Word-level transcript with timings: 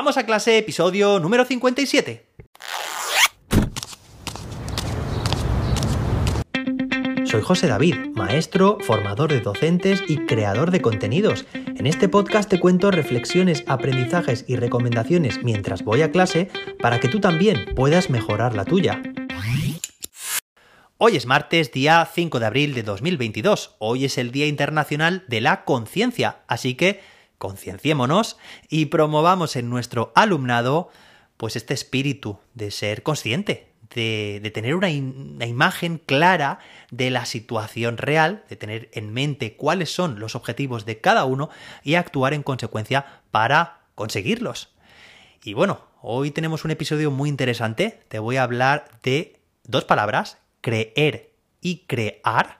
Vamos 0.00 0.16
a 0.16 0.24
clase, 0.24 0.56
episodio 0.56 1.20
número 1.20 1.44
57. 1.44 2.24
Soy 7.26 7.42
José 7.42 7.66
David, 7.66 7.96
maestro, 8.14 8.78
formador 8.80 9.30
de 9.30 9.42
docentes 9.42 10.02
y 10.08 10.24
creador 10.24 10.70
de 10.70 10.80
contenidos. 10.80 11.44
En 11.52 11.86
este 11.86 12.08
podcast 12.08 12.48
te 12.48 12.58
cuento 12.58 12.90
reflexiones, 12.90 13.62
aprendizajes 13.66 14.46
y 14.48 14.56
recomendaciones 14.56 15.44
mientras 15.44 15.84
voy 15.84 16.00
a 16.00 16.10
clase 16.10 16.48
para 16.80 16.98
que 16.98 17.08
tú 17.08 17.20
también 17.20 17.74
puedas 17.76 18.08
mejorar 18.08 18.54
la 18.54 18.64
tuya. 18.64 19.02
Hoy 20.96 21.16
es 21.16 21.26
martes, 21.26 21.72
día 21.72 22.08
5 22.10 22.40
de 22.40 22.46
abril 22.46 22.72
de 22.72 22.84
2022. 22.84 23.76
Hoy 23.78 24.06
es 24.06 24.16
el 24.16 24.30
Día 24.30 24.46
Internacional 24.46 25.24
de 25.28 25.42
la 25.42 25.66
Conciencia, 25.66 26.38
así 26.48 26.74
que 26.74 27.19
concienciémonos 27.40 28.36
y 28.68 28.86
promovamos 28.86 29.56
en 29.56 29.70
nuestro 29.70 30.12
alumnado 30.14 30.90
pues 31.38 31.56
este 31.56 31.72
espíritu 31.72 32.38
de 32.52 32.70
ser 32.70 33.02
consciente, 33.02 33.72
de, 33.94 34.50
tener 34.52 34.74
una, 34.74 34.88
una, 34.88 35.46
imagen 35.46 35.96
clara 35.96 36.58
de 36.90 37.08
la 37.08 37.24
situación 37.24 37.96
real, 37.96 38.44
de 38.50 38.56
tener 38.56 38.90
en 38.92 39.14
mente 39.14 39.56
cuáles 39.56 39.90
son 39.90 40.20
los 40.20 40.34
objetivos 40.34 40.84
de 40.84 41.00
cada 41.00 41.24
uno 41.24 41.48
y 41.82 41.94
actuar 41.94 42.34
en 42.34 42.42
consecuencia 42.42 43.22
para 43.30 43.80
conseguirlos. 43.94 44.74
Y 45.42 45.54
bueno, 45.54 45.80
hoy 46.02 46.32
tenemos 46.32 46.66
un 46.66 46.72
episodio 46.72 47.10
muy 47.10 47.30
interesante. 47.30 48.02
Te 48.08 48.18
voy 48.18 48.36
a 48.36 48.42
hablar 48.42 49.00
de 49.02 49.40
dos 49.64 49.86
palabras, 49.86 50.36
creer 50.60 51.32
y 51.62 51.86
crear 51.86 52.59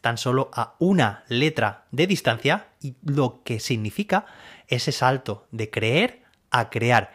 están 0.00 0.16
solo 0.16 0.50
a 0.54 0.76
una 0.78 1.24
letra 1.28 1.84
de 1.90 2.06
distancia 2.06 2.68
y 2.80 2.94
lo 3.04 3.42
que 3.44 3.60
significa 3.60 4.24
ese 4.66 4.92
salto 4.92 5.46
de 5.50 5.68
creer 5.68 6.22
a 6.50 6.70
crear. 6.70 7.12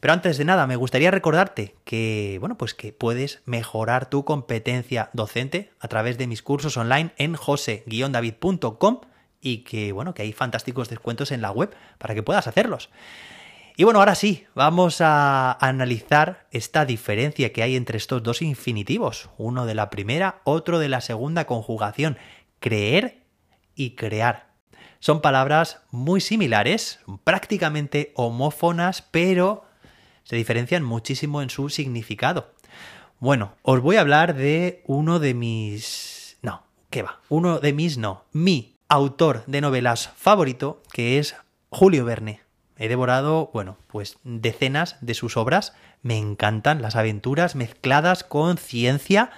Pero 0.00 0.12
antes 0.12 0.36
de 0.36 0.44
nada, 0.44 0.66
me 0.66 0.74
gustaría 0.74 1.12
recordarte 1.12 1.76
que, 1.84 2.38
bueno, 2.40 2.58
pues 2.58 2.74
que 2.74 2.92
puedes 2.92 3.42
mejorar 3.44 4.10
tu 4.10 4.24
competencia 4.24 5.08
docente 5.12 5.70
a 5.78 5.86
través 5.86 6.18
de 6.18 6.26
mis 6.26 6.42
cursos 6.42 6.76
online 6.76 7.12
en 7.16 7.36
jose-david.com 7.36 9.00
y 9.40 9.58
que, 9.58 9.92
bueno, 9.92 10.12
que 10.12 10.22
hay 10.22 10.32
fantásticos 10.32 10.88
descuentos 10.88 11.30
en 11.30 11.42
la 11.42 11.52
web 11.52 11.76
para 11.98 12.16
que 12.16 12.24
puedas 12.24 12.48
hacerlos. 12.48 12.90
Y 13.78 13.84
bueno, 13.84 13.98
ahora 13.98 14.14
sí, 14.14 14.46
vamos 14.54 15.02
a 15.02 15.52
analizar 15.52 16.46
esta 16.50 16.86
diferencia 16.86 17.52
que 17.52 17.62
hay 17.62 17.76
entre 17.76 17.98
estos 17.98 18.22
dos 18.22 18.40
infinitivos, 18.40 19.28
uno 19.36 19.66
de 19.66 19.74
la 19.74 19.90
primera, 19.90 20.40
otro 20.44 20.78
de 20.78 20.88
la 20.88 21.02
segunda 21.02 21.44
conjugación, 21.44 22.16
creer 22.58 23.24
y 23.74 23.90
crear. 23.90 24.46
Son 24.98 25.20
palabras 25.20 25.82
muy 25.90 26.22
similares, 26.22 27.00
prácticamente 27.22 28.12
homófonas, 28.14 29.02
pero 29.02 29.66
se 30.24 30.36
diferencian 30.36 30.82
muchísimo 30.82 31.42
en 31.42 31.50
su 31.50 31.68
significado. 31.68 32.54
Bueno, 33.20 33.56
os 33.60 33.82
voy 33.82 33.96
a 33.96 34.00
hablar 34.00 34.34
de 34.34 34.82
uno 34.86 35.18
de 35.18 35.34
mis... 35.34 36.38
No, 36.40 36.62
¿qué 36.88 37.02
va? 37.02 37.20
Uno 37.28 37.58
de 37.58 37.74
mis 37.74 37.98
no, 37.98 38.24
mi 38.32 38.78
autor 38.88 39.44
de 39.46 39.60
novelas 39.60 40.12
favorito, 40.16 40.82
que 40.94 41.18
es 41.18 41.36
Julio 41.68 42.06
Verne. 42.06 42.45
He 42.78 42.88
devorado, 42.88 43.50
bueno, 43.52 43.78
pues 43.86 44.18
decenas 44.24 44.96
de 45.00 45.14
sus 45.14 45.36
obras. 45.36 45.74
Me 46.02 46.18
encantan 46.18 46.82
las 46.82 46.96
aventuras 46.96 47.54
mezcladas 47.54 48.24
con 48.24 48.58
ciencia. 48.58 49.30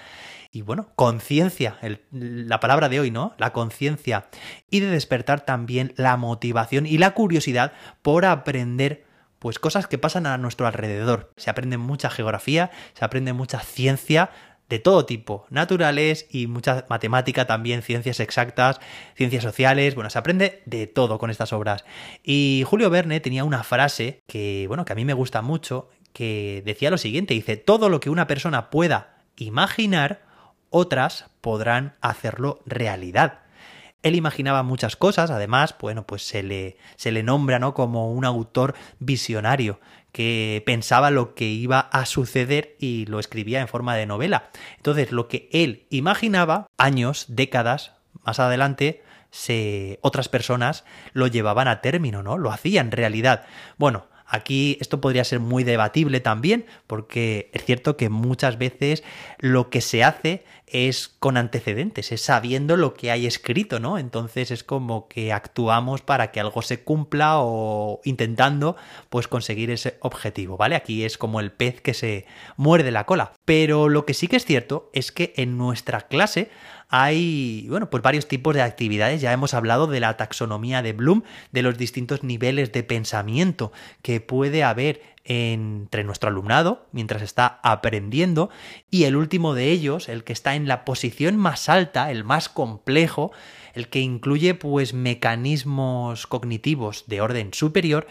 Y 0.50 0.62
bueno, 0.62 0.88
conciencia, 0.96 1.78
la 2.10 2.58
palabra 2.58 2.88
de 2.88 3.00
hoy, 3.00 3.10
¿no? 3.10 3.34
La 3.38 3.52
conciencia. 3.52 4.26
Y 4.70 4.80
de 4.80 4.86
despertar 4.86 5.42
también 5.42 5.92
la 5.96 6.16
motivación 6.16 6.86
y 6.86 6.98
la 6.98 7.12
curiosidad 7.12 7.72
por 8.02 8.24
aprender 8.24 9.04
pues 9.38 9.58
cosas 9.58 9.86
que 9.86 9.98
pasan 9.98 10.26
a 10.26 10.36
nuestro 10.38 10.66
alrededor. 10.66 11.32
Se 11.36 11.50
aprende 11.50 11.76
mucha 11.76 12.10
geografía, 12.10 12.70
se 12.94 13.04
aprende 13.04 13.32
mucha 13.32 13.60
ciencia, 13.60 14.30
de 14.68 14.78
todo 14.78 15.06
tipo, 15.06 15.46
naturales 15.50 16.26
y 16.30 16.46
mucha 16.46 16.84
matemática 16.88 17.46
también, 17.46 17.82
ciencias 17.82 18.20
exactas, 18.20 18.80
ciencias 19.16 19.42
sociales, 19.42 19.94
bueno, 19.94 20.10
se 20.10 20.18
aprende 20.18 20.62
de 20.66 20.86
todo 20.86 21.18
con 21.18 21.30
estas 21.30 21.52
obras. 21.52 21.84
Y 22.22 22.64
Julio 22.66 22.90
Verne 22.90 23.20
tenía 23.20 23.44
una 23.44 23.64
frase 23.64 24.20
que, 24.26 24.66
bueno, 24.68 24.84
que 24.84 24.92
a 24.92 24.96
mí 24.96 25.04
me 25.04 25.14
gusta 25.14 25.40
mucho, 25.42 25.88
que 26.12 26.62
decía 26.66 26.90
lo 26.90 26.98
siguiente, 26.98 27.34
dice, 27.34 27.56
todo 27.56 27.88
lo 27.88 28.00
que 28.00 28.10
una 28.10 28.26
persona 28.26 28.70
pueda 28.70 29.22
imaginar, 29.36 30.22
otras 30.70 31.26
podrán 31.40 31.94
hacerlo 32.00 32.60
realidad. 32.66 33.40
Él 34.02 34.14
imaginaba 34.14 34.62
muchas 34.62 34.96
cosas, 34.96 35.30
además, 35.30 35.74
bueno, 35.80 36.06
pues 36.06 36.22
se 36.26 36.42
le, 36.42 36.76
se 36.96 37.10
le 37.10 37.22
nombra 37.22 37.58
¿no? 37.58 37.74
como 37.74 38.12
un 38.12 38.24
autor 38.24 38.74
visionario 39.00 39.80
que 40.12 40.62
pensaba 40.66 41.10
lo 41.10 41.34
que 41.34 41.46
iba 41.46 41.80
a 41.80 42.06
suceder 42.06 42.76
y 42.78 43.06
lo 43.06 43.20
escribía 43.20 43.60
en 43.60 43.68
forma 43.68 43.94
de 43.94 44.06
novela. 44.06 44.50
Entonces, 44.76 45.12
lo 45.12 45.28
que 45.28 45.48
él 45.52 45.86
imaginaba, 45.90 46.66
años, 46.78 47.26
décadas 47.28 47.92
más 48.24 48.40
adelante, 48.40 49.02
se, 49.30 49.98
otras 50.02 50.28
personas 50.28 50.84
lo 51.12 51.26
llevaban 51.26 51.68
a 51.68 51.80
término, 51.80 52.22
¿no? 52.22 52.38
Lo 52.38 52.50
hacían 52.50 52.90
realidad. 52.90 53.44
Bueno, 53.76 54.06
Aquí 54.30 54.76
esto 54.78 55.00
podría 55.00 55.24
ser 55.24 55.40
muy 55.40 55.64
debatible 55.64 56.20
también, 56.20 56.66
porque 56.86 57.50
es 57.54 57.64
cierto 57.64 57.96
que 57.96 58.10
muchas 58.10 58.58
veces 58.58 59.02
lo 59.38 59.70
que 59.70 59.80
se 59.80 60.04
hace 60.04 60.44
es 60.72 61.08
con 61.08 61.36
antecedentes, 61.36 62.12
es 62.12 62.20
sabiendo 62.20 62.76
lo 62.76 62.94
que 62.94 63.10
hay 63.10 63.26
escrito, 63.26 63.80
¿no? 63.80 63.98
Entonces 63.98 64.50
es 64.50 64.64
como 64.64 65.08
que 65.08 65.32
actuamos 65.32 66.02
para 66.02 66.30
que 66.30 66.40
algo 66.40 66.62
se 66.62 66.82
cumpla 66.82 67.38
o 67.38 68.00
intentando 68.04 68.76
pues 69.08 69.28
conseguir 69.28 69.70
ese 69.70 69.98
objetivo, 70.00 70.56
¿vale? 70.56 70.76
Aquí 70.76 71.04
es 71.04 71.18
como 71.18 71.40
el 71.40 71.52
pez 71.52 71.80
que 71.80 71.94
se 71.94 72.26
muerde 72.56 72.90
la 72.90 73.06
cola. 73.06 73.32
Pero 73.44 73.88
lo 73.88 74.06
que 74.06 74.14
sí 74.14 74.28
que 74.28 74.36
es 74.36 74.44
cierto 74.44 74.90
es 74.92 75.12
que 75.12 75.32
en 75.36 75.58
nuestra 75.58 76.02
clase 76.02 76.50
hay, 76.88 77.66
bueno, 77.68 77.90
pues 77.90 78.02
varios 78.02 78.28
tipos 78.28 78.54
de 78.54 78.62
actividades. 78.62 79.20
Ya 79.20 79.32
hemos 79.32 79.54
hablado 79.54 79.86
de 79.86 80.00
la 80.00 80.16
taxonomía 80.16 80.82
de 80.82 80.94
Bloom, 80.94 81.22
de 81.52 81.62
los 81.62 81.76
distintos 81.76 82.22
niveles 82.24 82.72
de 82.72 82.82
pensamiento 82.82 83.72
que 84.02 84.20
puede 84.20 84.64
haber 84.64 85.02
entre 85.30 86.04
nuestro 86.04 86.30
alumnado 86.30 86.86
mientras 86.90 87.20
está 87.20 87.60
aprendiendo 87.62 88.48
y 88.90 89.04
el 89.04 89.14
último 89.14 89.52
de 89.52 89.70
ellos, 89.70 90.08
el 90.08 90.24
que 90.24 90.32
está 90.32 90.54
en 90.58 90.68
la 90.68 90.84
posición 90.84 91.38
más 91.38 91.70
alta, 91.70 92.10
el 92.10 92.24
más 92.24 92.50
complejo, 92.50 93.32
el 93.72 93.88
que 93.88 94.00
incluye 94.00 94.52
pues 94.54 94.92
mecanismos 94.92 96.26
cognitivos 96.26 97.04
de 97.06 97.22
orden 97.22 97.54
superior, 97.54 98.06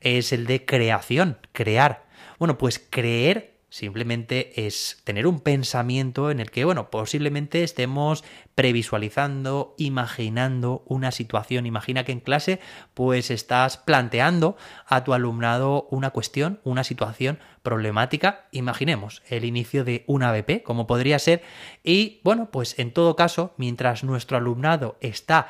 es 0.00 0.32
el 0.32 0.46
de 0.46 0.64
creación, 0.64 1.38
crear. 1.52 2.04
Bueno, 2.38 2.58
pues 2.58 2.78
creer 2.78 3.55
Simplemente 3.68 4.66
es 4.66 5.00
tener 5.02 5.26
un 5.26 5.40
pensamiento 5.40 6.30
en 6.30 6.38
el 6.38 6.52
que, 6.52 6.64
bueno, 6.64 6.88
posiblemente 6.88 7.64
estemos 7.64 8.22
previsualizando, 8.54 9.74
imaginando 9.76 10.84
una 10.86 11.10
situación. 11.10 11.66
Imagina 11.66 12.04
que 12.04 12.12
en 12.12 12.20
clase, 12.20 12.60
pues 12.94 13.30
estás 13.30 13.76
planteando 13.76 14.56
a 14.86 15.02
tu 15.02 15.14
alumnado 15.14 15.88
una 15.90 16.10
cuestión, 16.10 16.60
una 16.62 16.84
situación 16.84 17.40
problemática. 17.62 18.46
Imaginemos 18.52 19.24
el 19.28 19.44
inicio 19.44 19.82
de 19.82 20.04
una 20.06 20.30
BP, 20.30 20.62
como 20.62 20.86
podría 20.86 21.18
ser. 21.18 21.42
Y 21.82 22.20
bueno, 22.22 22.52
pues 22.52 22.78
en 22.78 22.92
todo 22.92 23.16
caso, 23.16 23.52
mientras 23.56 24.04
nuestro 24.04 24.36
alumnado 24.36 24.96
está 25.00 25.48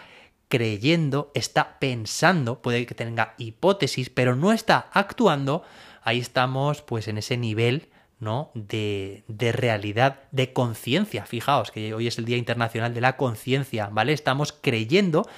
creyendo, 0.48 1.31
está 1.34 1.78
pensando, 1.78 2.62
puede 2.62 2.87
que 2.87 2.94
tenga 2.94 3.34
hipótesis, 3.37 4.09
pero 4.09 4.37
no 4.37 4.53
está 4.53 4.88
actuando, 4.93 5.65
ahí 6.03 6.19
estamos 6.19 6.81
pues 6.81 7.09
en 7.09 7.19
ese 7.19 7.37
nivel 7.37 7.91
¿no? 8.19 8.50
De, 8.54 9.25
de 9.28 9.53
realidad, 9.53 10.21
de 10.32 10.53
conciencia. 10.53 11.27
Fijaos 11.27 11.71
que 11.71 11.94
hoy 11.94 12.06
es 12.06 12.19
el 12.19 12.25
Día 12.25 12.37
Internacional 12.37 12.94
de 12.94 13.00
la 13.00 13.16
Conciencia, 13.16 13.88
¿vale? 13.93 14.12
Estamos 14.12 14.53
creyendo, 14.53 15.28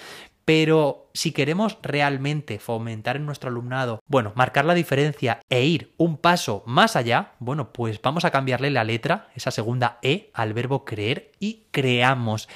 pero 0.49 1.11
si 1.13 1.33
queremos 1.33 1.77
realmente 1.83 2.59
fomentar 2.59 3.17
en 3.17 3.27
nuestro 3.27 3.51
alumnado, 3.51 4.01
bueno, 4.07 4.33
marcar 4.35 4.65
la 4.65 4.73
diferencia 4.73 5.41
e 5.51 5.67
ir 5.67 5.93
un 5.99 6.17
paso 6.17 6.63
más 6.65 6.97
allá, 6.97 7.33
bueno, 7.39 7.73
pues 7.73 8.01
vamos 8.01 8.25
a 8.25 8.31
cambiarle 8.31 8.71
la 8.71 8.85
letra, 8.85 9.29
esa 9.35 9.51
segunda 9.51 9.99
E, 10.01 10.31
al 10.33 10.55
verbo 10.55 10.87
creer 10.87 11.33
y 11.39 11.65
creamos. 11.71 12.49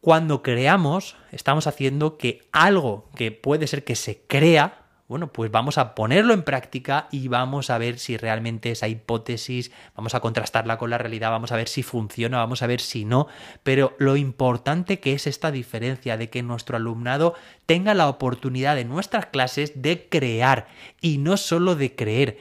Cuando 0.00 0.42
creamos, 0.42 1.16
estamos 1.32 1.66
haciendo 1.66 2.16
que 2.16 2.48
algo 2.52 3.10
que 3.16 3.32
puede 3.32 3.66
ser 3.66 3.84
que 3.84 3.94
se 3.94 4.22
crea, 4.22 4.77
bueno, 5.08 5.32
pues 5.32 5.50
vamos 5.50 5.78
a 5.78 5.94
ponerlo 5.94 6.34
en 6.34 6.42
práctica 6.42 7.08
y 7.10 7.28
vamos 7.28 7.70
a 7.70 7.78
ver 7.78 7.98
si 7.98 8.18
realmente 8.18 8.70
esa 8.70 8.88
hipótesis, 8.88 9.72
vamos 9.96 10.14
a 10.14 10.20
contrastarla 10.20 10.76
con 10.76 10.90
la 10.90 10.98
realidad, 10.98 11.30
vamos 11.30 11.50
a 11.50 11.56
ver 11.56 11.68
si 11.68 11.82
funciona, 11.82 12.36
vamos 12.36 12.60
a 12.60 12.66
ver 12.66 12.80
si 12.80 13.06
no, 13.06 13.26
pero 13.62 13.96
lo 13.98 14.16
importante 14.16 15.00
que 15.00 15.14
es 15.14 15.26
esta 15.26 15.50
diferencia 15.50 16.18
de 16.18 16.28
que 16.28 16.42
nuestro 16.42 16.76
alumnado 16.76 17.34
tenga 17.64 17.94
la 17.94 18.08
oportunidad 18.08 18.78
en 18.78 18.90
nuestras 18.90 19.26
clases 19.26 19.80
de 19.80 20.08
crear 20.10 20.68
y 21.00 21.16
no 21.16 21.38
solo 21.38 21.74
de 21.74 21.94
creer. 21.94 22.38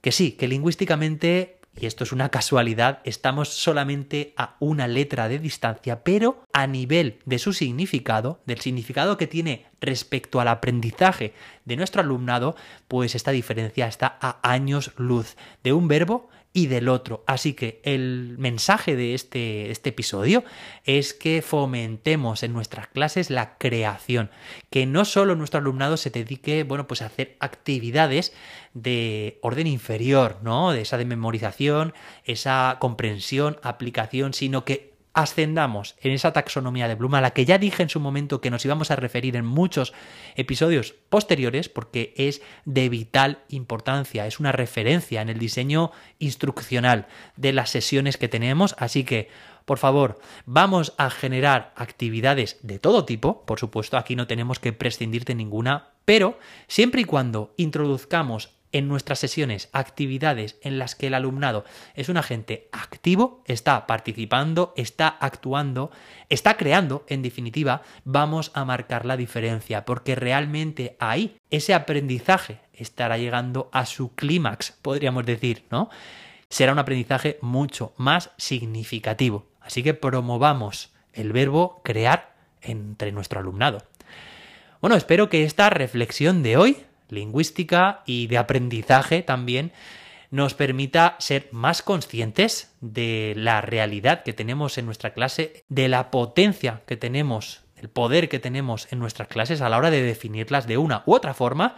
Que 0.00 0.10
sí, 0.10 0.32
que 0.32 0.48
lingüísticamente 0.48 1.57
y 1.80 1.86
esto 1.86 2.04
es 2.04 2.12
una 2.12 2.28
casualidad, 2.30 3.00
estamos 3.04 3.48
solamente 3.48 4.34
a 4.36 4.56
una 4.58 4.88
letra 4.88 5.28
de 5.28 5.38
distancia, 5.38 6.02
pero 6.02 6.42
a 6.52 6.66
nivel 6.66 7.20
de 7.24 7.38
su 7.38 7.52
significado, 7.52 8.40
del 8.46 8.60
significado 8.60 9.16
que 9.16 9.26
tiene 9.26 9.66
respecto 9.80 10.40
al 10.40 10.48
aprendizaje 10.48 11.34
de 11.64 11.76
nuestro 11.76 12.00
alumnado, 12.00 12.56
pues 12.88 13.14
esta 13.14 13.30
diferencia 13.30 13.86
está 13.86 14.18
a 14.20 14.38
años 14.42 14.92
luz. 14.96 15.36
De 15.62 15.72
un 15.72 15.88
verbo 15.88 16.28
y 16.52 16.66
del 16.66 16.88
otro. 16.88 17.24
Así 17.26 17.52
que 17.54 17.80
el 17.84 18.36
mensaje 18.38 18.96
de 18.96 19.14
este, 19.14 19.70
este, 19.70 19.90
episodio 19.90 20.44
es 20.84 21.14
que 21.14 21.42
fomentemos 21.42 22.42
en 22.42 22.52
nuestras 22.52 22.88
clases 22.88 23.30
la 23.30 23.58
creación, 23.58 24.30
que 24.70 24.86
no 24.86 25.04
solo 25.04 25.36
nuestro 25.36 25.60
alumnado 25.60 25.96
se 25.96 26.10
dedique, 26.10 26.64
bueno, 26.64 26.86
pues 26.86 27.02
a 27.02 27.06
hacer 27.06 27.36
actividades 27.40 28.32
de 28.74 29.38
orden 29.42 29.66
inferior, 29.66 30.38
¿no? 30.42 30.72
De 30.72 30.80
esa 30.82 30.98
de 30.98 31.04
memorización, 31.04 31.94
esa 32.24 32.76
comprensión, 32.80 33.58
aplicación, 33.62 34.34
sino 34.34 34.64
que 34.64 34.97
ascendamos 35.18 35.96
en 36.00 36.12
esa 36.12 36.32
taxonomía 36.32 36.86
de 36.86 36.94
Bloom 36.94 37.16
a 37.16 37.20
la 37.20 37.32
que 37.32 37.44
ya 37.44 37.58
dije 37.58 37.82
en 37.82 37.88
su 37.88 37.98
momento 37.98 38.40
que 38.40 38.50
nos 38.50 38.64
íbamos 38.64 38.92
a 38.92 38.96
referir 38.96 39.34
en 39.34 39.44
muchos 39.44 39.92
episodios 40.36 40.94
posteriores 41.08 41.68
porque 41.68 42.14
es 42.16 42.40
de 42.64 42.88
vital 42.88 43.40
importancia, 43.48 44.28
es 44.28 44.38
una 44.38 44.52
referencia 44.52 45.20
en 45.20 45.28
el 45.28 45.40
diseño 45.40 45.90
instruccional 46.20 47.08
de 47.34 47.52
las 47.52 47.70
sesiones 47.70 48.16
que 48.16 48.28
tenemos, 48.28 48.76
así 48.78 49.02
que 49.02 49.28
por 49.64 49.78
favor, 49.78 50.20
vamos 50.46 50.94
a 50.96 51.10
generar 51.10 51.72
actividades 51.76 52.56
de 52.62 52.78
todo 52.78 53.04
tipo, 53.04 53.44
por 53.44 53.58
supuesto, 53.58 53.98
aquí 53.98 54.14
no 54.16 54.28
tenemos 54.28 54.60
que 54.60 54.72
prescindir 54.72 55.24
de 55.24 55.34
ninguna, 55.34 55.90
pero 56.04 56.38
siempre 56.68 57.02
y 57.02 57.04
cuando 57.04 57.52
introduzcamos 57.58 58.57
en 58.72 58.88
nuestras 58.88 59.18
sesiones 59.18 59.68
actividades 59.72 60.56
en 60.62 60.78
las 60.78 60.94
que 60.94 61.08
el 61.08 61.14
alumnado 61.14 61.64
es 61.94 62.08
un 62.08 62.16
agente 62.16 62.68
activo, 62.72 63.42
está 63.46 63.86
participando, 63.86 64.74
está 64.76 65.08
actuando, 65.08 65.90
está 66.28 66.56
creando, 66.56 67.04
en 67.08 67.22
definitiva, 67.22 67.82
vamos 68.04 68.50
a 68.54 68.64
marcar 68.64 69.04
la 69.04 69.16
diferencia, 69.16 69.84
porque 69.84 70.14
realmente 70.14 70.96
ahí 71.00 71.36
ese 71.50 71.74
aprendizaje 71.74 72.60
estará 72.72 73.18
llegando 73.18 73.68
a 73.72 73.86
su 73.86 74.14
clímax, 74.14 74.72
podríamos 74.82 75.26
decir, 75.26 75.64
¿no? 75.70 75.90
Será 76.50 76.72
un 76.72 76.78
aprendizaje 76.78 77.38
mucho 77.42 77.92
más 77.96 78.30
significativo. 78.38 79.46
Así 79.60 79.82
que 79.82 79.92
promovamos 79.92 80.92
el 81.12 81.32
verbo 81.32 81.82
crear 81.84 82.34
entre 82.62 83.12
nuestro 83.12 83.40
alumnado. 83.40 83.82
Bueno, 84.80 84.96
espero 84.96 85.28
que 85.28 85.44
esta 85.44 85.70
reflexión 85.70 86.42
de 86.42 86.56
hoy 86.56 86.76
lingüística 87.08 88.02
y 88.06 88.26
de 88.26 88.38
aprendizaje 88.38 89.22
también 89.22 89.72
nos 90.30 90.54
permita 90.54 91.16
ser 91.18 91.48
más 91.52 91.82
conscientes 91.82 92.74
de 92.80 93.32
la 93.36 93.60
realidad 93.60 94.22
que 94.22 94.32
tenemos 94.32 94.76
en 94.78 94.86
nuestra 94.86 95.14
clase, 95.14 95.64
de 95.68 95.88
la 95.88 96.10
potencia 96.10 96.82
que 96.86 96.96
tenemos, 96.96 97.62
el 97.76 97.88
poder 97.88 98.28
que 98.28 98.38
tenemos 98.38 98.92
en 98.92 98.98
nuestras 98.98 99.28
clases 99.28 99.60
a 99.60 99.68
la 99.68 99.78
hora 99.78 99.90
de 99.90 100.02
definirlas 100.02 100.66
de 100.66 100.76
una 100.76 101.02
u 101.06 101.14
otra 101.14 101.34
forma. 101.34 101.76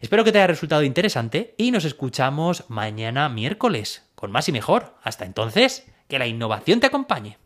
Espero 0.00 0.22
que 0.22 0.32
te 0.32 0.38
haya 0.38 0.46
resultado 0.46 0.82
interesante 0.82 1.54
y 1.56 1.70
nos 1.70 1.84
escuchamos 1.84 2.64
mañana 2.68 3.28
miércoles 3.28 4.08
con 4.14 4.30
más 4.30 4.48
y 4.48 4.52
mejor. 4.52 4.94
Hasta 5.02 5.24
entonces, 5.24 5.86
que 6.08 6.18
la 6.18 6.26
innovación 6.26 6.80
te 6.80 6.86
acompañe. 6.86 7.38